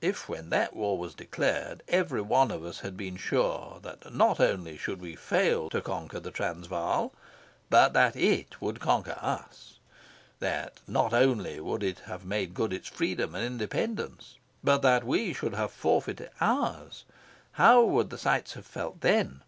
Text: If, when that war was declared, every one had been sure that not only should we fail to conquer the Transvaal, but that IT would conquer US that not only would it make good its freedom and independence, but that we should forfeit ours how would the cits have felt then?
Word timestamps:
If, 0.00 0.28
when 0.28 0.50
that 0.50 0.76
war 0.76 0.96
was 0.96 1.16
declared, 1.16 1.82
every 1.88 2.20
one 2.22 2.50
had 2.50 2.96
been 2.96 3.16
sure 3.16 3.80
that 3.82 4.14
not 4.14 4.38
only 4.38 4.78
should 4.78 5.00
we 5.00 5.16
fail 5.16 5.68
to 5.70 5.80
conquer 5.80 6.20
the 6.20 6.30
Transvaal, 6.30 7.12
but 7.68 7.92
that 7.92 8.14
IT 8.14 8.62
would 8.62 8.78
conquer 8.78 9.18
US 9.20 9.80
that 10.38 10.78
not 10.86 11.12
only 11.12 11.58
would 11.58 11.82
it 11.82 12.00
make 12.22 12.54
good 12.54 12.72
its 12.72 12.86
freedom 12.86 13.34
and 13.34 13.44
independence, 13.44 14.36
but 14.62 14.78
that 14.82 15.02
we 15.04 15.32
should 15.32 15.56
forfeit 15.72 16.30
ours 16.40 17.04
how 17.54 17.82
would 17.82 18.10
the 18.10 18.16
cits 18.18 18.52
have 18.52 18.64
felt 18.64 19.00
then? 19.00 19.42